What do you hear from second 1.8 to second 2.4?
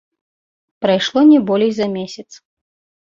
за месяц.